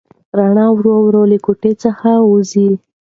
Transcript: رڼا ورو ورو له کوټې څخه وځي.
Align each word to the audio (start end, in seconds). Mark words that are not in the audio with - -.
رڼا 0.37 0.65
ورو 0.73 0.93
ورو 1.05 1.23
له 1.31 1.37
کوټې 1.45 1.71
څخه 1.83 2.09
وځي. 2.29 2.69